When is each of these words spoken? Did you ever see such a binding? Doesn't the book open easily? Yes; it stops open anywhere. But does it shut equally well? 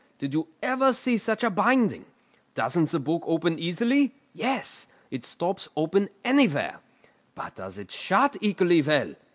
Did 0.17 0.33
you 0.33 0.47
ever 0.63 0.93
see 0.93 1.15
such 1.19 1.43
a 1.43 1.51
binding? 1.51 2.05
Doesn't 2.55 2.89
the 2.89 2.99
book 2.99 3.21
open 3.27 3.59
easily? 3.59 4.15
Yes; 4.33 4.87
it 5.11 5.23
stops 5.23 5.69
open 5.77 6.09
anywhere. 6.25 6.79
But 7.35 7.53
does 7.53 7.77
it 7.77 7.91
shut 7.91 8.35
equally 8.41 8.81
well? 8.81 9.13